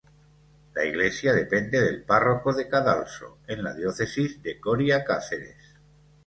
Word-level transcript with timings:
La 0.73 0.83
iglesia 0.83 1.31
depende 1.31 1.79
del 1.79 2.03
párroco 2.03 2.51
de 2.55 2.67
Cadalso 2.67 3.37
en 3.45 3.63
la 3.63 3.75
Diócesis 3.75 4.41
de 4.41 4.59
Coria-Cáceres. 4.59 5.75